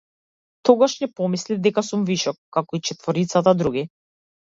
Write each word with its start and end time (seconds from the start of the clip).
Тогаш 0.69 0.95
не 1.03 1.09
помислив 1.19 1.63
дека 1.69 1.85
сум 1.91 2.09
вишок, 2.09 2.41
како 2.59 2.83
и 2.83 2.85
четворицата 2.91 3.59
други. 3.65 3.89